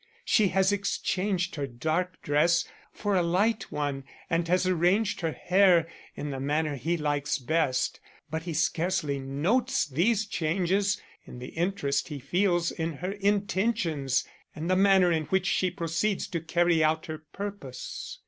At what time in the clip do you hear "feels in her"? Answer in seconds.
12.17-13.11